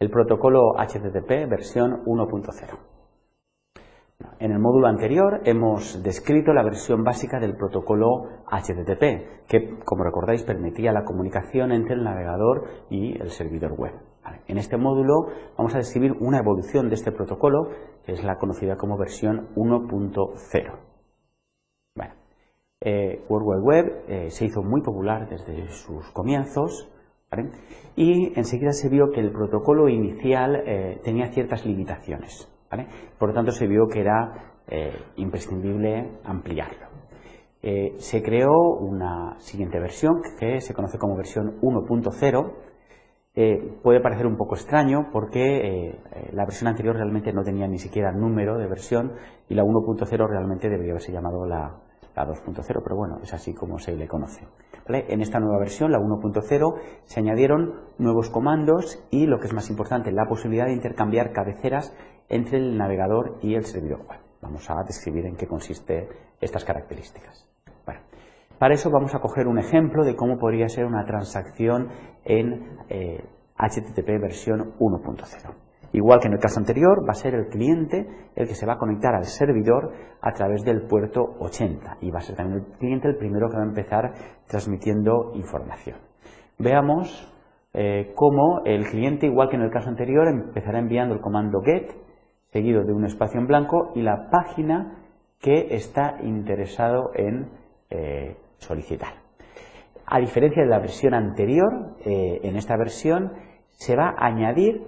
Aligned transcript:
el 0.00 0.10
protocolo 0.10 0.72
HTTP 0.78 1.46
versión 1.46 2.02
1.0. 2.06 2.78
En 4.38 4.50
el 4.50 4.58
módulo 4.58 4.86
anterior 4.86 5.42
hemos 5.44 6.02
descrito 6.02 6.54
la 6.54 6.62
versión 6.62 7.04
básica 7.04 7.38
del 7.38 7.54
protocolo 7.54 8.28
HTTP, 8.50 9.46
que, 9.46 9.78
como 9.84 10.04
recordáis, 10.04 10.42
permitía 10.42 10.92
la 10.92 11.04
comunicación 11.04 11.72
entre 11.72 11.96
el 11.96 12.02
navegador 12.02 12.64
y 12.88 13.20
el 13.20 13.28
servidor 13.28 13.74
web. 13.74 13.92
En 14.46 14.56
este 14.56 14.78
módulo 14.78 15.26
vamos 15.58 15.74
a 15.74 15.78
describir 15.78 16.12
una 16.20 16.38
evolución 16.38 16.88
de 16.88 16.94
este 16.94 17.12
protocolo, 17.12 17.68
que 18.04 18.12
es 18.12 18.24
la 18.24 18.36
conocida 18.36 18.76
como 18.76 18.96
versión 18.96 19.54
1.0. 19.54 20.78
Bueno, 21.94 22.14
eh, 22.80 23.22
World 23.28 23.46
Wide 23.46 23.62
Web 23.62 24.04
eh, 24.08 24.30
se 24.30 24.46
hizo 24.46 24.62
muy 24.62 24.80
popular 24.80 25.28
desde 25.28 25.68
sus 25.68 26.10
comienzos 26.12 26.90
y 27.94 28.32
enseguida 28.36 28.72
se 28.72 28.88
vio 28.88 29.10
que 29.12 29.20
el 29.20 29.30
protocolo 29.30 29.88
inicial 29.88 30.62
eh, 30.66 31.00
tenía 31.04 31.28
ciertas 31.28 31.64
limitaciones. 31.64 32.50
Por 33.18 33.28
lo 33.28 33.34
tanto, 33.34 33.52
se 33.52 33.66
vio 33.66 33.86
que 33.88 34.00
era 34.00 34.54
eh, 34.66 34.92
imprescindible 35.16 36.18
ampliarlo. 36.24 36.88
Eh, 37.62 37.94
se 37.98 38.22
creó 38.22 38.76
una 38.80 39.38
siguiente 39.38 39.78
versión 39.78 40.22
que 40.38 40.60
se 40.60 40.74
conoce 40.74 40.98
como 40.98 41.16
versión 41.16 41.60
1.0. 41.60 42.52
Eh, 43.34 43.78
puede 43.82 44.00
parecer 44.00 44.26
un 44.26 44.36
poco 44.36 44.56
extraño 44.56 45.08
porque 45.12 46.00
la 46.32 46.44
versión 46.44 46.68
anterior 46.68 46.96
realmente 46.96 47.32
no 47.32 47.44
tenía 47.44 47.68
ni 47.68 47.78
siquiera 47.78 48.10
número 48.12 48.58
de 48.58 48.66
versión 48.66 49.12
y 49.48 49.54
la 49.54 49.62
1.0 49.62 50.28
realmente 50.28 50.68
debería 50.68 50.92
haberse 50.92 51.12
llamado 51.12 51.46
la, 51.46 51.80
la 52.14 52.26
2.0, 52.26 52.80
pero 52.82 52.96
bueno, 52.96 53.18
es 53.22 53.32
así 53.32 53.54
como 53.54 53.78
se 53.78 53.94
le 53.94 54.08
conoce. 54.08 54.46
En 54.86 55.20
esta 55.20 55.38
nueva 55.38 55.58
versión, 55.58 55.92
la 55.92 55.98
1.0, 55.98 56.80
se 57.04 57.20
añadieron 57.20 57.74
nuevos 57.98 58.30
comandos 58.30 59.02
y, 59.10 59.26
lo 59.26 59.38
que 59.38 59.46
es 59.46 59.52
más 59.52 59.70
importante, 59.70 60.10
la 60.10 60.26
posibilidad 60.26 60.66
de 60.66 60.72
intercambiar 60.72 61.32
cabeceras 61.32 61.94
entre 62.28 62.58
el 62.58 62.76
navegador 62.76 63.38
y 63.42 63.54
el 63.54 63.64
servidor. 63.64 64.00
Vamos 64.42 64.68
a 64.70 64.82
describir 64.84 65.26
en 65.26 65.36
qué 65.36 65.46
consiste 65.46 66.08
estas 66.40 66.64
características. 66.64 67.46
Para 68.60 68.74
eso 68.74 68.90
vamos 68.90 69.14
a 69.14 69.20
coger 69.20 69.48
un 69.48 69.58
ejemplo 69.58 70.04
de 70.04 70.14
cómo 70.14 70.38
podría 70.38 70.68
ser 70.68 70.84
una 70.84 71.06
transacción 71.06 71.88
en 72.24 72.76
HTTP 73.56 74.08
eh, 74.08 74.18
versión 74.18 74.74
1.0. 74.78 75.69
Igual 75.92 76.20
que 76.20 76.28
en 76.28 76.34
el 76.34 76.38
caso 76.38 76.60
anterior, 76.60 77.04
va 77.06 77.12
a 77.12 77.14
ser 77.14 77.34
el 77.34 77.48
cliente 77.48 78.06
el 78.36 78.46
que 78.46 78.54
se 78.54 78.66
va 78.66 78.74
a 78.74 78.78
conectar 78.78 79.14
al 79.14 79.24
servidor 79.24 79.92
a 80.20 80.32
través 80.32 80.62
del 80.62 80.86
puerto 80.86 81.20
80 81.40 81.98
y 82.00 82.10
va 82.10 82.18
a 82.18 82.22
ser 82.22 82.36
también 82.36 82.64
el 82.64 82.78
cliente 82.78 83.08
el 83.08 83.16
primero 83.16 83.48
que 83.48 83.56
va 83.56 83.62
a 83.62 83.66
empezar 83.66 84.12
transmitiendo 84.46 85.32
información. 85.34 85.98
Veamos 86.58 87.32
eh, 87.72 88.12
cómo 88.14 88.62
el 88.64 88.86
cliente, 88.86 89.26
igual 89.26 89.48
que 89.48 89.56
en 89.56 89.62
el 89.62 89.70
caso 89.70 89.88
anterior, 89.88 90.28
empezará 90.28 90.78
enviando 90.78 91.14
el 91.14 91.20
comando 91.20 91.60
get 91.62 91.90
seguido 92.52 92.84
de 92.84 92.92
un 92.92 93.04
espacio 93.04 93.40
en 93.40 93.46
blanco 93.46 93.92
y 93.94 94.02
la 94.02 94.28
página 94.30 94.98
que 95.40 95.74
está 95.74 96.18
interesado 96.22 97.10
en 97.14 97.48
eh, 97.90 98.36
solicitar. 98.58 99.14
A 100.06 100.18
diferencia 100.18 100.62
de 100.62 100.68
la 100.68 100.80
versión 100.80 101.14
anterior, 101.14 101.96
eh, 102.04 102.40
en 102.42 102.56
esta 102.56 102.76
versión 102.76 103.32
se 103.68 103.96
va 103.96 104.14
a 104.18 104.26
añadir 104.26 104.82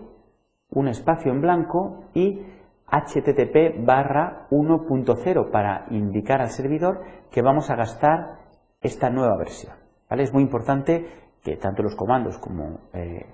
un 0.72 0.88
espacio 0.88 1.32
en 1.32 1.40
blanco 1.40 2.04
y 2.14 2.40
http 2.86 3.84
barra 3.84 4.46
1.0 4.50 5.50
para 5.50 5.86
indicar 5.90 6.40
al 6.40 6.50
servidor 6.50 7.00
que 7.30 7.42
vamos 7.42 7.70
a 7.70 7.76
gastar 7.76 8.38
esta 8.80 9.10
nueva 9.10 9.36
versión. 9.38 9.74
¿vale? 10.10 10.24
Es 10.24 10.32
muy 10.32 10.42
importante 10.42 11.06
que 11.42 11.56
tanto 11.56 11.82
los 11.82 11.96
comandos 11.96 12.38
como, 12.38 12.80
eh, 12.92 13.26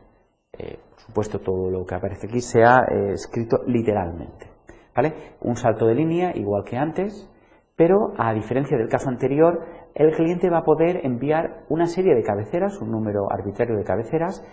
eh, 0.52 0.78
por 0.90 1.00
supuesto, 1.00 1.40
todo 1.40 1.70
lo 1.70 1.84
que 1.84 1.94
aparece 1.94 2.26
aquí 2.26 2.40
sea 2.40 2.84
eh, 2.88 3.12
escrito 3.12 3.58
literalmente. 3.66 4.46
¿vale? 4.94 5.34
Un 5.40 5.56
salto 5.56 5.86
de 5.86 5.94
línea, 5.94 6.32
igual 6.34 6.64
que 6.64 6.76
antes, 6.76 7.28
pero 7.76 8.12
a 8.18 8.32
diferencia 8.32 8.76
del 8.76 8.88
caso 8.88 9.08
anterior, 9.08 9.64
el 9.94 10.14
cliente 10.14 10.50
va 10.50 10.58
a 10.58 10.64
poder 10.64 11.04
enviar 11.04 11.64
una 11.68 11.86
serie 11.86 12.14
de 12.14 12.22
cabeceras, 12.22 12.80
un 12.80 12.90
número 12.90 13.30
arbitrario 13.30 13.76
de 13.76 13.84
cabeceras, 13.84 14.44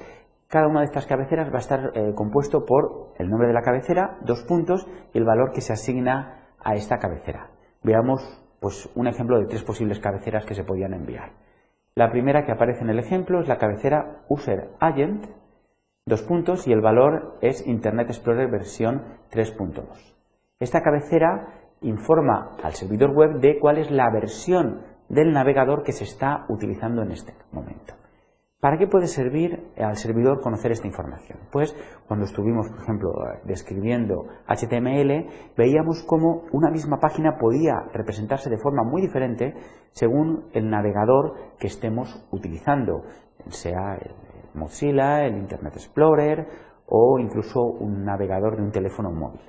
cada 0.56 0.70
una 0.70 0.80
de 0.80 0.86
estas 0.86 1.06
cabeceras 1.06 1.52
va 1.52 1.58
a 1.58 1.60
estar 1.60 1.92
eh, 1.96 2.14
compuesto 2.16 2.64
por 2.64 3.12
el 3.20 3.30
nombre 3.30 3.50
de 3.50 3.54
la 3.54 3.62
cabecera, 3.62 4.20
dos 4.22 4.42
puntos 4.44 4.88
y 5.14 5.18
el 5.18 5.26
valor 5.26 5.52
que 5.52 5.60
se 5.60 5.74
asigna 5.74 6.46
a 6.64 6.76
esta 6.76 6.98
cabecera. 6.98 7.50
Veamos 7.84 8.22
pues, 8.62 8.90
un 8.96 9.08
ejemplo 9.08 9.38
de 9.38 9.48
tres 9.48 9.66
posibles 9.66 10.00
cabeceras 10.00 10.46
que 10.46 10.54
se 10.54 10.64
podían 10.64 10.94
enviar. 10.94 11.34
La 11.94 12.10
primera 12.10 12.46
que 12.46 12.54
aparece 12.54 12.86
en 12.86 12.90
el 12.90 13.00
ejemplo 13.00 13.42
es 13.42 13.50
la 13.50 13.58
cabecera 13.58 14.24
user 14.30 14.70
agent, 14.80 15.26
dos 16.06 16.24
puntos 16.24 16.66
y 16.70 16.72
el 16.72 16.80
valor 16.80 17.38
es 17.42 17.68
Internet 17.68 18.08
Explorer 18.08 18.50
versión 18.50 19.04
3.2. 19.32 19.84
Esta 20.62 20.82
cabecera 20.82 21.50
informa 21.82 22.56
al 22.64 22.76
servidor 22.76 23.12
web 23.12 23.42
de 23.42 23.60
cuál 23.60 23.78
es 23.78 23.92
la 23.92 24.10
versión 24.10 24.84
del 25.10 25.34
navegador 25.34 25.84
que 25.84 25.92
se 25.92 26.06
está 26.06 26.46
utilizando 26.48 27.02
en 27.02 27.12
este 27.12 27.34
momento. 27.52 28.05
¿Para 28.66 28.80
qué 28.80 28.88
puede 28.88 29.06
servir 29.06 29.64
al 29.78 29.96
servidor 29.96 30.42
conocer 30.42 30.72
esta 30.72 30.88
información? 30.88 31.38
Pues 31.52 31.76
cuando 32.08 32.26
estuvimos, 32.26 32.68
por 32.68 32.82
ejemplo, 32.82 33.12
describiendo 33.44 34.26
HTML, 34.48 35.54
veíamos 35.56 36.02
cómo 36.02 36.46
una 36.52 36.72
misma 36.72 36.98
página 36.98 37.38
podía 37.38 37.74
representarse 37.94 38.50
de 38.50 38.58
forma 38.58 38.82
muy 38.84 39.04
diferente 39.04 39.54
según 39.92 40.46
el 40.54 40.68
navegador 40.68 41.36
que 41.60 41.68
estemos 41.68 42.26
utilizando, 42.32 43.04
sea 43.50 44.00
el 44.02 44.16
Mozilla, 44.56 45.28
el 45.28 45.38
Internet 45.38 45.74
Explorer 45.76 46.48
o 46.88 47.20
incluso 47.20 47.62
un 47.62 48.04
navegador 48.04 48.58
de 48.58 48.64
un 48.64 48.72
teléfono 48.72 49.12
móvil. 49.12 49.42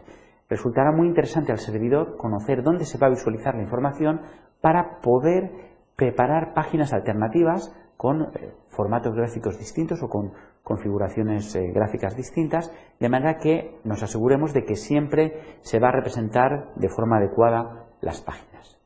Resultará 0.50 0.92
muy 0.92 1.08
interesante 1.08 1.52
al 1.52 1.58
servidor 1.58 2.18
conocer 2.18 2.62
dónde 2.62 2.84
se 2.84 2.98
va 2.98 3.06
a 3.06 3.16
visualizar 3.16 3.54
la 3.54 3.62
información 3.62 4.20
para 4.60 5.00
poder 5.00 5.52
preparar 5.96 6.52
páginas 6.52 6.92
alternativas 6.92 7.74
con 7.96 8.22
eh, 8.22 8.52
formatos 8.68 9.14
gráficos 9.14 9.58
distintos 9.58 10.02
o 10.02 10.08
con 10.08 10.32
configuraciones 10.62 11.54
eh, 11.54 11.70
gráficas 11.72 12.16
distintas, 12.16 12.72
de 13.00 13.08
manera 13.08 13.38
que 13.38 13.78
nos 13.84 14.02
aseguremos 14.02 14.52
de 14.52 14.64
que 14.64 14.76
siempre 14.76 15.58
se 15.60 15.78
va 15.78 15.88
a 15.88 15.92
representar 15.92 16.72
de 16.74 16.88
forma 16.88 17.18
adecuada 17.18 17.86
las 18.00 18.20
páginas. 18.22 18.78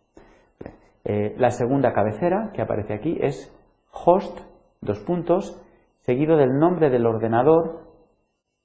Eh, 1.05 1.35
la 1.39 1.51
segunda 1.51 1.93
cabecera 1.93 2.51
que 2.55 2.63
aparece 2.63 2.95
aquí 2.95 3.19
es 3.21 3.53
host, 3.91 4.39
dos 4.81 5.01
puntos, 5.01 5.61
seguido 6.01 6.37
del 6.37 6.59
nombre 6.59 6.91
del 6.91 7.07
ordenador 7.07 7.89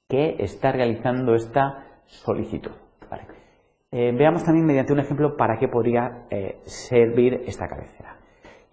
que 0.08 0.36
está 0.38 0.72
realizando 0.72 1.34
esta 1.34 1.84
solicitud. 2.06 2.72
veamos 3.90 4.44
también 4.44 4.66
mediante 4.66 4.92
un 4.92 5.00
ejemplo 5.00 5.36
para 5.36 5.58
qué 5.58 5.68
podría 5.68 6.26
servir 6.64 7.42
esta 7.46 7.66
cabecera. 7.66 8.15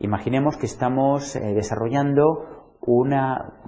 Imaginemos 0.04 0.58
que 0.58 0.66
estamos 0.66 1.34
eh, 1.34 1.54
desarrollando 1.54 2.76
un 2.82 3.14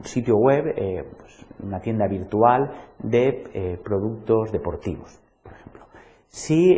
sitio 0.02 0.36
web, 0.36 0.66
eh, 0.76 1.06
pues, 1.18 1.46
una 1.64 1.80
tienda 1.80 2.10
virtual 2.10 2.72
de 3.00 3.44
eh, 3.54 3.80
productos 3.82 4.52
deportivos, 4.52 5.18
por 5.42 5.54
ejemplo. 5.54 5.86
Si 6.28 6.78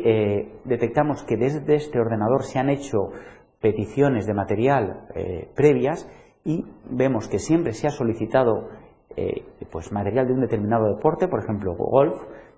detectamos 0.64 1.24
que 1.24 1.38
desde 1.38 1.74
este 1.74 2.00
ordenador 2.00 2.44
se 2.44 2.60
han 2.60 2.70
hecho 2.70 3.10
peticiones 3.60 4.28
de 4.28 4.36
material 4.36 5.08
previas 5.56 6.08
y 6.46 6.64
vemos 6.92 7.28
que 7.28 7.40
siempre 7.40 7.74
se 7.74 7.88
ha 7.88 7.90
solicitado 7.90 8.70
pues 9.72 9.92
material 9.92 10.28
de 10.28 10.34
un 10.34 10.42
determinado 10.42 10.94
deporte, 10.94 11.28
por 11.28 11.44
ejemplo 11.44 11.74
golf, 11.74 12.14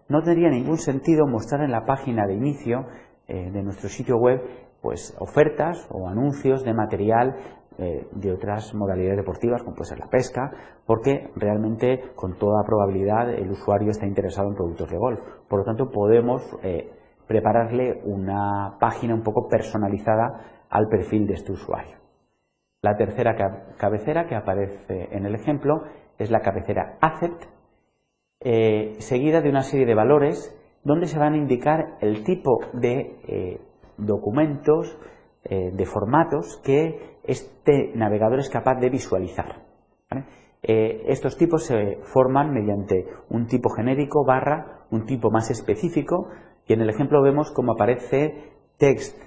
no 0.10 0.22
tendría 0.24 0.50
ningún 0.50 0.78
sentido 0.78 1.26
mostrar 1.26 1.62
en 1.62 1.72
la 1.72 1.86
página 1.86 2.28
de 2.28 2.34
inicio 2.34 2.86
de 3.30 3.64
nuestro 3.64 3.88
sitio 3.88 4.18
web 4.18 4.42
pues 4.82 5.16
ofertas 5.20 5.88
o 5.92 6.08
anuncios 6.08 6.64
de 6.64 6.74
material 6.74 7.36
eh, 7.82 8.08
de 8.12 8.34
otras 8.34 8.74
modalidades 8.76 9.20
deportivas, 9.20 9.64
como 9.64 9.74
puede 9.74 9.88
ser 9.88 10.00
la 10.00 10.10
pesca, 10.10 10.52
porque 10.86 11.30
realmente 11.38 12.12
con 12.14 12.38
toda 12.38 12.66
probabilidad 12.66 13.30
el 13.30 13.52
usuario 13.52 13.92
está 13.92 14.06
interesado 14.06 14.50
en 14.50 14.56
productos 14.56 14.90
de 14.90 14.98
golf. 14.98 15.22
Por 15.48 15.60
lo 15.60 15.66
tanto, 15.66 15.90
podemos 15.90 16.42
eh, 16.62 16.92
prepararle 17.26 18.02
una 18.04 18.78
página 18.82 19.14
un 19.14 19.24
poco 19.24 19.48
personalizada 19.48 20.66
al 20.70 20.90
perfil 20.90 21.26
de 21.26 21.36
este 21.36 21.54
usuario. 21.54 21.96
La 22.82 22.98
tercera 22.98 23.36
cabecera 23.78 24.28
que 24.28 24.36
aparece 24.36 25.08
en 25.12 25.26
el 25.26 25.36
ejemplo 25.36 25.84
es 26.18 26.32
la 26.32 26.42
cabecera 26.42 26.98
accept, 27.00 27.46
eh, 28.42 28.96
seguida 29.00 29.40
de 29.40 29.50
una 29.50 29.62
serie 29.62 29.86
de 29.86 29.96
valores 29.96 30.54
donde 30.84 31.08
se 31.08 31.18
van 31.18 31.34
a 31.34 31.38
indicar 31.38 31.98
el 32.02 32.26
tipo 32.26 32.60
de 32.74 33.60
documentos 34.00 34.98
eh, 35.44 35.72
de 35.74 35.86
formatos 35.86 36.62
que 36.64 37.20
este 37.24 37.92
navegador 37.96 38.40
es 38.40 38.50
capaz 38.50 38.76
de 38.76 38.90
visualizar. 38.90 39.64
Eh, 40.62 41.04
estos 41.08 41.38
tipos 41.38 41.66
se 41.66 42.00
forman 42.04 42.52
mediante 42.52 43.06
un 43.30 43.48
tipo 43.48 43.70
genérico 43.70 44.26
barra 44.26 44.80
un 44.92 45.06
tipo 45.06 45.32
más 45.32 45.50
específico 45.52 46.28
y 46.68 46.74
en 46.74 46.82
el 46.82 46.90
ejemplo 46.90 47.22
vemos 47.22 47.52
cómo 47.52 47.74
aparece 47.74 48.52
text 48.78 49.18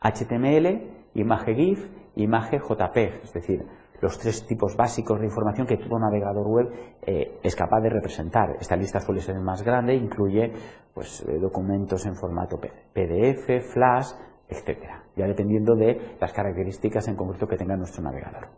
HTML, 0.00 1.10
imagen 1.14 1.56
GIF, 1.56 1.86
imagen 2.16 2.60
JPEG, 2.60 3.20
es 3.22 3.32
decir, 3.32 3.66
los 4.02 4.18
tres 4.18 4.44
tipos 4.46 4.76
básicos 4.76 5.20
de 5.20 5.26
información 5.26 5.64
que 5.64 5.76
todo 5.76 5.96
navegador 5.96 6.46
web 6.48 6.68
eh, 7.02 7.38
es 7.40 7.54
capaz 7.54 7.80
de 7.80 7.88
representar. 7.88 8.56
Esta 8.60 8.74
lista 8.74 8.98
suele 8.98 9.20
ser 9.20 9.38
más 9.38 9.62
grande, 9.62 9.94
incluye 9.94 10.52
pues, 10.92 11.24
eh, 11.28 11.38
documentos 11.38 12.04
en 12.04 12.16
formato 12.16 12.58
PDF, 12.58 13.72
Flash, 13.72 14.08
etcétera, 14.48 15.04
ya 15.16 15.26
dependiendo 15.26 15.76
de 15.76 16.16
las 16.20 16.32
características 16.32 17.06
en 17.06 17.14
concreto 17.14 17.46
que 17.46 17.56
tenga 17.56 17.76
nuestro 17.76 18.02
navegador. 18.02 18.48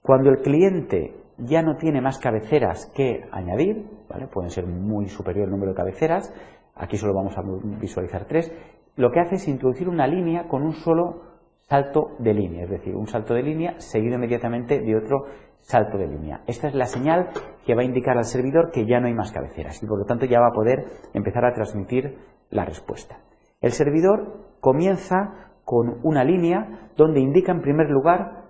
Cuando 0.00 0.30
el 0.30 0.38
cliente 0.38 1.16
ya 1.36 1.62
no 1.62 1.76
tiene 1.76 2.00
más 2.00 2.18
cabeceras 2.18 2.90
que 2.94 3.24
añadir, 3.30 3.86
pueden 4.32 4.50
ser 4.50 4.66
muy 4.66 5.06
superior 5.06 5.44
el 5.44 5.50
número 5.50 5.72
de 5.72 5.76
cabeceras, 5.76 6.32
aquí 6.74 6.96
solo 6.96 7.12
vamos 7.14 7.36
a 7.36 7.42
visualizar 7.78 8.24
tres, 8.24 8.50
lo 8.96 9.10
que 9.10 9.20
hace 9.20 9.34
es 9.34 9.46
introducir 9.48 9.88
una 9.88 10.06
línea 10.06 10.48
con 10.48 10.62
un 10.62 10.72
solo 10.72 11.31
salto 11.68 12.16
de 12.18 12.34
línea, 12.34 12.64
es 12.64 12.70
decir, 12.70 12.94
un 12.94 13.06
salto 13.06 13.34
de 13.34 13.42
línea 13.42 13.74
seguido 13.78 14.16
inmediatamente 14.16 14.80
de 14.80 14.96
otro 14.96 15.26
salto 15.60 15.96
de 15.96 16.08
línea. 16.08 16.42
Esta 16.46 16.68
es 16.68 16.74
la 16.74 16.86
señal 16.86 17.30
que 17.64 17.74
va 17.74 17.82
a 17.82 17.84
indicar 17.84 18.16
al 18.16 18.24
servidor 18.24 18.70
que 18.72 18.86
ya 18.86 19.00
no 19.00 19.06
hay 19.06 19.14
más 19.14 19.32
cabeceras 19.32 19.82
y 19.82 19.86
por 19.86 19.98
lo 19.98 20.04
tanto 20.04 20.26
ya 20.26 20.40
va 20.40 20.48
a 20.48 20.54
poder 20.54 20.84
empezar 21.14 21.44
a 21.44 21.54
transmitir 21.54 22.18
la 22.50 22.64
respuesta. 22.64 23.20
El 23.60 23.72
servidor 23.72 24.56
comienza 24.60 25.50
con 25.64 26.00
una 26.02 26.24
línea 26.24 26.90
donde 26.96 27.20
indica 27.20 27.52
en 27.52 27.62
primer 27.62 27.88
lugar 27.88 28.42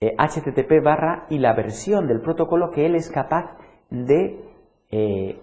HTTP 0.00 0.72
eh, 0.72 0.80
barra 0.80 1.26
y 1.30 1.38
la 1.38 1.54
versión 1.54 2.08
del 2.08 2.20
protocolo 2.20 2.70
que 2.70 2.86
él 2.86 2.96
es 2.96 3.10
capaz 3.10 3.56
de, 3.90 4.40
eh, 4.90 5.40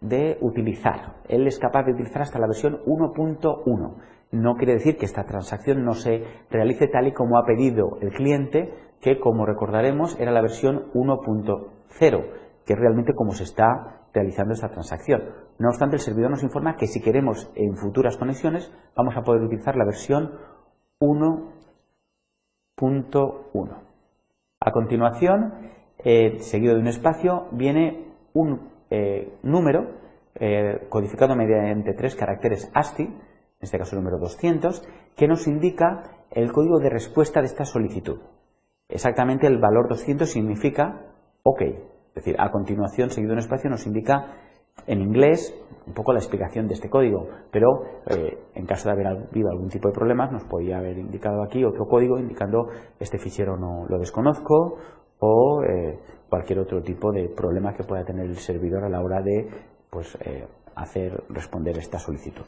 de 0.00 0.38
utilizar. 0.40 1.16
Él 1.28 1.46
es 1.46 1.58
capaz 1.58 1.84
de 1.84 1.92
utilizar 1.92 2.22
hasta 2.22 2.38
la 2.38 2.46
versión 2.46 2.80
1.1. 2.86 3.94
No 4.30 4.56
quiere 4.56 4.74
decir 4.74 4.98
que 4.98 5.06
esta 5.06 5.24
transacción 5.24 5.84
no 5.84 5.94
se 5.94 6.22
realice 6.50 6.88
tal 6.88 7.06
y 7.06 7.12
como 7.12 7.38
ha 7.38 7.46
pedido 7.46 7.98
el 8.02 8.10
cliente, 8.10 8.74
que 9.00 9.18
como 9.18 9.46
recordaremos 9.46 10.18
era 10.20 10.32
la 10.32 10.42
versión 10.42 10.92
1.0, 10.92 12.24
que 12.66 12.72
es 12.72 12.78
realmente 12.78 13.14
como 13.14 13.32
se 13.32 13.44
está 13.44 13.98
realizando 14.12 14.52
esta 14.52 14.68
transacción. 14.68 15.22
No 15.58 15.68
obstante, 15.68 15.96
el 15.96 16.02
servidor 16.02 16.30
nos 16.30 16.42
informa 16.42 16.76
que 16.76 16.86
si 16.86 17.00
queremos 17.00 17.50
en 17.54 17.76
futuras 17.76 18.16
conexiones 18.16 18.72
vamos 18.94 19.16
a 19.16 19.22
poder 19.22 19.42
utilizar 19.42 19.76
la 19.76 19.84
versión 19.84 20.32
1.1. 21.00 23.76
A 24.60 24.72
continuación, 24.72 25.54
eh, 25.98 26.38
seguido 26.40 26.74
de 26.74 26.80
un 26.80 26.88
espacio, 26.88 27.46
viene 27.52 28.06
un 28.34 28.68
eh, 28.90 29.38
número 29.42 29.94
eh, 30.34 30.86
codificado 30.88 31.34
mediante 31.34 31.94
tres 31.94 32.14
caracteres 32.14 32.70
ASCII, 32.74 33.08
en 33.60 33.64
este 33.64 33.78
caso 33.78 33.96
el 33.96 34.02
número 34.02 34.18
200, 34.18 34.82
que 35.16 35.26
nos 35.26 35.46
indica 35.46 36.24
el 36.30 36.52
código 36.52 36.78
de 36.78 36.90
respuesta 36.90 37.40
de 37.40 37.46
esta 37.46 37.64
solicitud. 37.64 38.20
Exactamente 38.88 39.46
el 39.46 39.58
valor 39.58 39.88
200 39.88 40.30
significa 40.30 41.12
OK, 41.42 41.62
es 41.62 42.14
decir, 42.14 42.36
a 42.38 42.50
continuación, 42.50 43.10
seguido 43.10 43.32
un 43.32 43.38
espacio, 43.38 43.70
nos 43.70 43.86
indica 43.86 44.34
en 44.86 45.00
inglés 45.00 45.54
un 45.86 45.94
poco 45.94 46.12
la 46.12 46.18
explicación 46.18 46.68
de 46.68 46.74
este 46.74 46.88
código, 46.88 47.26
pero 47.50 47.82
en 48.54 48.66
caso 48.66 48.88
de 48.88 48.92
haber 48.92 49.06
habido 49.06 49.50
algún 49.50 49.68
tipo 49.68 49.88
de 49.88 49.94
problemas 49.94 50.30
nos 50.30 50.44
podía 50.44 50.78
haber 50.78 50.98
indicado 50.98 51.42
aquí 51.42 51.64
otro 51.64 51.86
código 51.86 52.18
indicando 52.18 52.68
este 53.00 53.18
fichero 53.18 53.56
no 53.56 53.86
lo 53.88 53.98
desconozco 53.98 54.76
o 55.20 55.62
eh, 55.64 55.98
cualquier 56.28 56.60
otro 56.60 56.82
tipo 56.82 57.10
de 57.12 57.28
problema 57.28 57.74
que 57.74 57.84
pueda 57.84 58.04
tener 58.04 58.26
el 58.26 58.36
servidor 58.36 58.84
a 58.84 58.88
la 58.88 59.00
hora 59.00 59.20
de 59.20 59.48
pues, 59.90 60.16
eh, 60.20 60.46
hacer 60.76 61.24
responder 61.28 61.76
esta 61.78 61.98
solicitud. 61.98 62.44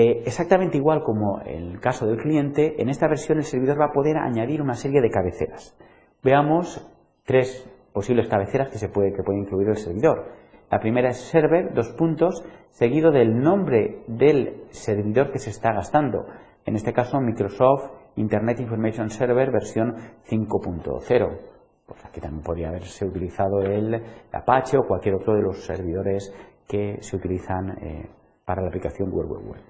Eh, 0.00 0.22
exactamente 0.26 0.76
igual 0.76 1.02
como 1.02 1.40
el 1.40 1.80
caso 1.80 2.06
del 2.06 2.18
cliente, 2.18 2.80
en 2.80 2.88
esta 2.88 3.08
versión 3.08 3.38
el 3.38 3.44
servidor 3.44 3.80
va 3.80 3.86
a 3.86 3.92
poder 3.92 4.16
añadir 4.16 4.62
una 4.62 4.74
serie 4.74 5.00
de 5.00 5.10
cabeceras. 5.10 5.76
Veamos 6.22 6.88
tres 7.24 7.68
posibles 7.92 8.28
cabeceras 8.28 8.70
que, 8.70 8.78
se 8.78 8.88
puede, 8.88 9.12
que 9.12 9.24
puede 9.24 9.40
incluir 9.40 9.70
el 9.70 9.76
servidor. 9.76 10.26
La 10.70 10.78
primera 10.78 11.08
es 11.08 11.16
server, 11.16 11.74
dos 11.74 11.88
puntos, 11.98 12.44
seguido 12.70 13.10
del 13.10 13.40
nombre 13.40 14.04
del 14.06 14.66
servidor 14.70 15.32
que 15.32 15.40
se 15.40 15.50
está 15.50 15.72
gastando. 15.72 16.26
En 16.64 16.76
este 16.76 16.92
caso, 16.92 17.20
Microsoft 17.20 17.90
Internet 18.14 18.60
Information 18.60 19.10
Server 19.10 19.50
versión 19.50 19.96
5.0. 20.28 21.38
Pues 21.86 22.04
aquí 22.04 22.20
también 22.20 22.44
podría 22.44 22.68
haberse 22.68 23.04
utilizado 23.04 23.62
el 23.62 24.00
Apache 24.30 24.78
o 24.78 24.86
cualquier 24.86 25.16
otro 25.16 25.34
de 25.34 25.42
los 25.42 25.64
servidores 25.64 26.32
que 26.68 26.98
se 27.00 27.16
utilizan 27.16 27.70
eh, 27.82 28.08
para 28.44 28.62
la 28.62 28.68
aplicación 28.68 29.10
Web 29.10 29.26
Web. 29.28 29.67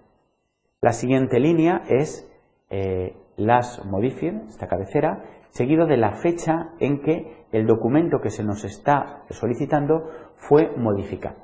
La 0.80 0.92
siguiente 0.92 1.40
línea 1.40 1.82
es 1.88 2.30
eh, 2.70 3.16
las 3.36 3.84
modifier, 3.84 4.42
esta 4.48 4.68
cabecera, 4.68 5.24
seguido 5.50 5.86
de 5.86 5.96
la 5.96 6.12
fecha 6.22 6.70
en 6.78 7.00
que 7.02 7.46
el 7.50 7.66
documento 7.66 8.20
que 8.20 8.30
se 8.30 8.44
nos 8.44 8.64
está 8.64 9.24
solicitando 9.30 10.04
fue 10.36 10.70
modificado. 10.76 11.36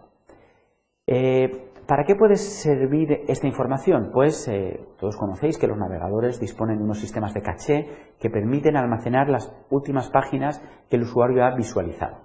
Eh, 1.09 1.71
¿Para 1.89 2.05
qué 2.05 2.15
puede 2.15 2.37
servir 2.37 3.25
esta 3.27 3.49
información? 3.49 4.11
Pues 4.13 4.47
eh, 4.47 4.87
todos 5.01 5.17
conocéis 5.17 5.59
que 5.59 5.67
los 5.67 5.77
navegadores 5.77 6.39
disponen 6.39 6.79
de 6.79 6.85
unos 6.85 7.01
sistemas 7.01 7.35
de 7.35 7.43
caché 7.43 7.89
que 8.21 8.31
permiten 8.31 8.77
almacenar 8.77 9.29
las 9.29 9.53
últimas 9.69 10.11
páginas 10.11 10.63
que 10.89 10.97
el 10.97 11.03
usuario 11.03 11.45
ha 11.45 11.57
visualizado. 11.57 12.19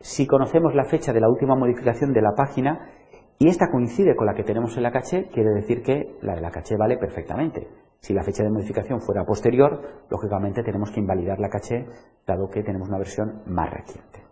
Si 0.00 0.26
conocemos 0.26 0.74
la 0.74 0.84
fecha 0.84 1.12
de 1.12 1.20
la 1.20 1.30
última 1.30 1.54
modificación 1.54 2.12
de 2.12 2.22
la 2.22 2.34
página 2.36 2.90
y 3.38 3.48
esta 3.48 3.70
coincide 3.70 4.14
con 4.14 4.26
la 4.26 4.34
que 4.34 4.44
tenemos 4.44 4.76
en 4.76 4.82
la 4.82 4.92
caché, 4.92 5.28
quiere 5.28 5.50
decir 5.50 5.82
que 5.82 6.16
la 6.22 6.34
de 6.34 6.40
la 6.40 6.50
caché 6.50 6.76
vale 6.76 6.96
perfectamente. 6.96 7.68
Si 7.98 8.12
la 8.12 8.22
fecha 8.22 8.44
de 8.44 8.50
modificación 8.50 9.00
fuera 9.00 9.24
posterior, 9.24 9.80
lógicamente 10.10 10.62
tenemos 10.62 10.90
que 10.90 11.00
invalidar 11.00 11.40
la 11.40 11.48
caché, 11.48 11.86
dado 12.26 12.48
que 12.48 12.62
tenemos 12.62 12.88
una 12.88 12.98
versión 12.98 13.42
más 13.46 13.70
reciente. 13.70 14.22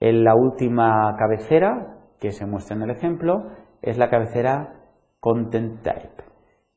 En 0.00 0.22
la 0.22 0.34
última 0.36 1.14
cabecera, 1.18 1.98
que 2.20 2.30
se 2.30 2.46
muestra 2.46 2.76
en 2.76 2.82
el 2.82 2.90
ejemplo, 2.90 3.50
es 3.82 3.98
la 3.98 4.08
cabecera 4.08 4.74
Content 5.20 5.82
Type. 5.82 6.22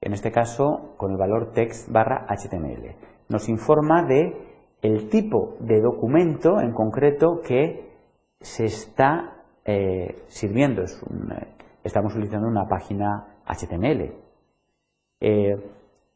En 0.02 0.14
este 0.14 0.32
caso, 0.32 0.96
con 0.98 1.12
el 1.12 1.18
valor 1.18 1.52
text 1.52 1.92
barra 1.92 2.26
HTML. 2.28 2.96
Nos 3.30 3.48
informa 3.48 4.04
de 4.04 4.34
el 4.82 5.10
tipo 5.10 5.56
de 5.60 5.80
documento 5.80 6.60
en 6.60 6.74
concreto 6.74 7.42
que 7.48 7.92
se 8.40 8.66
está 8.66 9.41
eh, 9.66 10.24
sirviendo. 10.28 10.84
Eh, 10.84 10.88
estamos 11.84 12.14
utilizando 12.14 12.48
una 12.48 12.66
página 12.68 13.38
HTML. 13.46 14.14
Eh, 15.20 15.56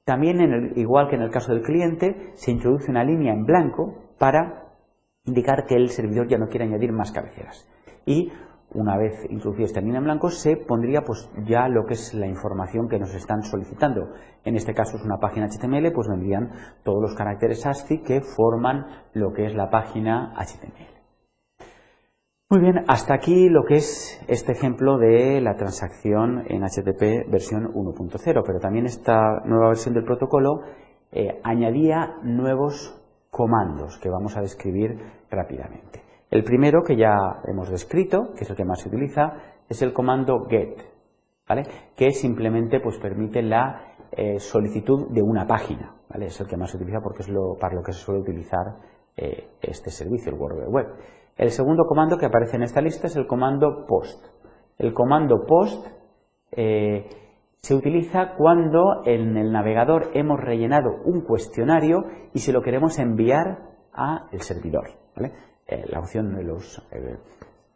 también, 0.03 0.73
igual 0.75 1.07
que 1.09 1.15
en 1.15 1.23
el 1.23 1.31
caso 1.31 1.53
del 1.53 1.63
cliente, 1.63 2.31
se 2.35 2.51
introduce 2.51 2.91
una 2.91 3.03
línea 3.03 3.33
en 3.33 3.45
blanco 3.45 3.95
para 4.19 4.65
indicar 5.25 5.65
que 5.65 5.75
el 5.75 5.89
servidor 5.89 6.27
ya 6.27 6.37
no 6.37 6.47
quiere 6.47 6.65
añadir 6.65 6.91
más 6.91 7.11
cabeceras. 7.11 7.67
Y 8.05 8.31
una 8.73 8.97
vez 8.97 9.25
introducida 9.29 9.65
esta 9.65 9.81
línea 9.81 9.99
en 9.99 10.03
blanco, 10.03 10.29
se 10.29 10.57
pondría 10.57 11.01
pues 11.01 11.29
ya 11.47 11.67
lo 11.67 11.85
que 11.85 11.93
es 11.93 12.13
la 12.13 12.27
información 12.27 12.87
que 12.87 12.99
nos 12.99 13.13
están 13.15 13.41
solicitando. 13.41 14.13
En 14.43 14.55
este 14.55 14.73
caso 14.73 14.97
es 14.97 15.03
una 15.03 15.17
página 15.17 15.47
HTML, 15.47 15.91
pues 15.91 16.07
vendrían 16.07 16.51
todos 16.83 17.01
los 17.01 17.15
caracteres 17.15 17.65
ASCII 17.65 18.01
que 18.03 18.21
forman 18.21 18.85
lo 19.13 19.33
que 19.33 19.45
es 19.45 19.55
la 19.55 19.69
página 19.69 20.33
HTML. 20.35 20.94
Muy 22.47 22.61
bien, 22.61 22.85
hasta 22.87 23.15
aquí 23.15 23.49
lo 23.49 23.63
que 23.63 23.77
es 23.77 24.23
este 24.27 24.51
ejemplo 24.51 24.99
de 24.99 25.41
la 25.41 25.55
transacción 25.55 26.45
en 26.47 26.61
HTTP 26.61 27.27
versión 27.27 27.73
1.0, 27.73 28.43
pero 28.45 28.59
también 28.59 28.85
esta 28.85 29.41
nueva 29.45 29.69
versión 29.69 29.95
del 29.95 30.03
protocolo 30.03 30.61
eh, 31.11 31.41
añadía 31.43 32.17
nuevos 32.21 33.01
comandos 33.31 33.97
que 33.97 34.11
vamos 34.11 34.37
a 34.37 34.41
describir 34.41 34.95
rápidamente. 35.31 36.03
El 36.29 36.43
primero 36.43 36.83
que 36.83 36.95
ya 36.95 37.15
hemos 37.47 37.71
descrito, 37.71 38.33
que 38.37 38.43
es 38.43 38.49
el 38.51 38.55
que 38.55 38.63
más 38.63 38.79
se 38.79 38.89
utiliza, 38.89 39.37
es 39.67 39.81
el 39.81 39.91
comando 39.91 40.45
get, 40.47 40.83
¿vale? 41.49 41.63
que 41.95 42.11
simplemente 42.11 42.79
pues, 42.79 42.99
permite 42.99 43.41
la 43.41 43.95
eh, 44.11 44.37
solicitud 44.37 45.07
de 45.09 45.23
una 45.23 45.47
página. 45.47 45.95
¿vale? 46.07 46.27
Es 46.27 46.39
el 46.39 46.45
que 46.45 46.57
más 46.57 46.69
se 46.69 46.77
utiliza 46.77 46.99
porque 47.01 47.23
es 47.23 47.27
lo, 47.27 47.57
para 47.59 47.73
lo 47.73 47.81
que 47.81 47.91
se 47.91 48.01
suele 48.01 48.21
utilizar 48.21 48.67
eh, 49.17 49.49
este 49.63 49.89
servicio, 49.89 50.31
el 50.31 50.39
World 50.39 50.67
Web. 50.67 50.85
El 51.35 51.51
segundo 51.51 51.85
comando 51.85 52.17
que 52.17 52.25
aparece 52.25 52.55
en 52.55 52.63
esta 52.63 52.81
lista 52.81 53.07
es 53.07 53.15
el 53.17 53.27
comando 53.27 53.85
post. 53.85 54.25
El 54.77 54.93
comando 54.93 55.45
post 55.45 55.85
eh, 56.51 57.09
se 57.57 57.75
utiliza 57.75 58.35
cuando 58.37 59.01
en 59.05 59.35
el 59.35 59.51
navegador 59.51 60.11
hemos 60.13 60.39
rellenado 60.39 61.01
un 61.03 61.21
cuestionario 61.21 62.05
y 62.33 62.39
se 62.39 62.53
lo 62.53 62.61
queremos 62.61 62.99
enviar 62.99 63.59
al 63.91 64.41
servidor. 64.41 64.89
Eh, 65.67 65.83
la 65.89 65.99
opción 65.99 66.35
de 66.35 66.43
los, 66.43 66.81
eh, 66.91 67.17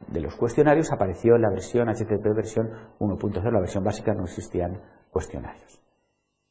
de 0.07 0.21
los 0.21 0.35
cuestionarios 0.35 0.91
apareció 0.93 1.35
en 1.35 1.41
la 1.41 1.49
versión 1.49 1.89
HTTP 1.89 2.35
versión 2.35 2.69
1.0, 2.99 3.51
la 3.51 3.59
versión 3.59 3.83
básica 3.83 4.13
no 4.13 4.23
existían 4.23 4.81
cuestionarios. 5.11 5.81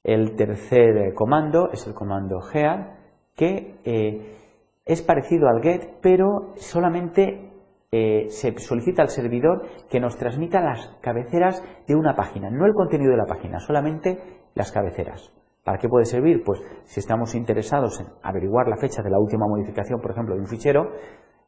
El 0.02 0.36
tercer 0.36 1.14
comando 1.14 1.70
es 1.72 1.86
el 1.86 1.94
comando 1.94 2.40
gear 2.40 2.98
que 3.34 3.78
es 4.88 5.02
parecido 5.02 5.48
al 5.48 5.62
GET, 5.62 6.00
pero 6.00 6.54
solamente 6.56 7.52
eh, 7.92 8.26
se 8.30 8.58
solicita 8.58 9.02
al 9.02 9.10
servidor 9.10 9.62
que 9.88 10.00
nos 10.00 10.16
transmita 10.16 10.60
las 10.60 10.96
cabeceras 11.02 11.62
de 11.86 11.94
una 11.94 12.14
página, 12.14 12.50
no 12.50 12.66
el 12.66 12.72
contenido 12.72 13.12
de 13.12 13.18
la 13.18 13.26
página, 13.26 13.60
solamente 13.60 14.18
las 14.54 14.72
cabeceras. 14.72 15.32
¿Para 15.62 15.78
qué 15.78 15.88
puede 15.88 16.06
servir? 16.06 16.42
Pues 16.42 16.62
si 16.84 17.00
estamos 17.00 17.34
interesados 17.34 18.00
en 18.00 18.06
averiguar 18.22 18.68
la 18.68 18.78
fecha 18.78 19.02
de 19.02 19.10
la 19.10 19.18
última 19.18 19.46
modificación, 19.46 20.00
por 20.00 20.12
ejemplo, 20.12 20.34
de 20.34 20.40
un 20.40 20.46
fichero, 20.46 20.92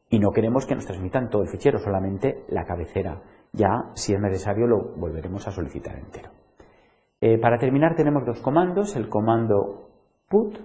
y 0.09 0.19
no 0.19 0.29
queremos 0.31 0.67
que 0.67 0.75
nos 0.75 0.85
transmitan 0.85 1.29
todo 1.29 1.41
el 1.41 1.49
fichero, 1.49 1.79
solamente 1.79 2.43
la 2.49 2.65
cabecera. 2.65 3.21
Ya, 3.53 3.69
si 3.95 4.13
es 4.13 4.19
necesario, 4.19 4.67
lo 4.67 4.95
volveremos 4.97 5.47
a 5.47 5.51
solicitar 5.51 5.97
entero. 5.97 6.29
Eh, 7.21 7.39
para 7.39 7.57
terminar, 7.57 7.95
tenemos 7.95 8.23
dos 8.25 8.41
comandos. 8.41 8.95
El 8.95 9.09
comando 9.09 9.89
put, 10.29 10.59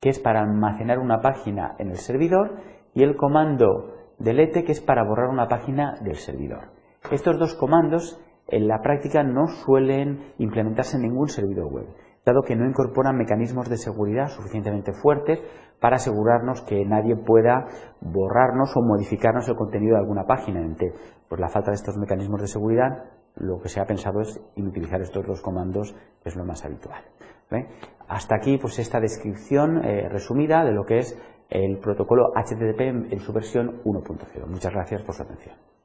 que 0.00 0.10
es 0.10 0.18
para 0.18 0.40
almacenar 0.40 0.98
una 0.98 1.20
página 1.20 1.74
en 1.78 1.90
el 1.90 1.96
servidor, 1.96 2.56
y 2.94 3.02
el 3.02 3.16
comando 3.16 3.94
delete, 4.18 4.64
que 4.64 4.72
es 4.72 4.80
para 4.80 5.04
borrar 5.04 5.28
una 5.28 5.48
página 5.48 5.98
del 6.00 6.16
servidor. 6.16 6.70
Estos 7.10 7.38
dos 7.38 7.54
comandos 7.54 8.20
en 8.48 8.68
la 8.68 8.80
práctica 8.80 9.22
no 9.22 9.48
suelen 9.48 10.32
implementarse 10.38 10.96
en 10.96 11.02
ningún 11.02 11.28
servidor 11.28 11.72
web, 11.72 11.86
dado 12.24 12.42
que 12.42 12.56
no 12.56 12.66
incorporan 12.66 13.16
mecanismos 13.16 13.68
de 13.68 13.76
seguridad 13.76 14.28
suficientemente 14.28 14.92
fuertes 14.92 15.40
para 15.80 15.96
asegurarnos 15.96 16.62
que 16.62 16.84
nadie 16.84 17.16
pueda 17.16 17.66
borrarnos 18.00 18.76
o 18.76 18.82
modificarnos 18.82 19.48
el 19.48 19.56
contenido 19.56 19.94
de 19.94 20.00
alguna 20.00 20.24
página. 20.24 20.60
Ante 20.60 20.92
pues 21.28 21.40
la 21.40 21.48
falta 21.48 21.70
de 21.70 21.76
estos 21.76 21.96
mecanismos 21.96 22.40
de 22.40 22.48
seguridad, 22.48 23.04
lo 23.36 23.60
que 23.60 23.68
se 23.68 23.80
ha 23.80 23.84
pensado 23.84 24.20
es 24.20 24.40
utilizar 24.56 25.00
estos 25.00 25.26
dos 25.26 25.42
comandos, 25.42 25.94
que 26.22 26.28
es 26.28 26.36
lo 26.36 26.44
más 26.44 26.64
habitual. 26.64 27.02
Hasta 28.08 28.36
aquí 28.36 28.58
pues 28.58 28.78
esta 28.78 29.00
descripción 29.00 29.84
eh, 29.84 30.08
resumida 30.08 30.64
de 30.64 30.72
lo 30.72 30.84
que 30.84 30.98
es 30.98 31.18
el 31.48 31.78
protocolo 31.78 32.32
HTTP 32.34 33.12
en 33.12 33.20
su 33.20 33.32
versión 33.32 33.82
1.0. 33.84 34.46
Muchas 34.46 34.72
gracias 34.72 35.02
por 35.02 35.14
su 35.14 35.22
atención. 35.22 35.75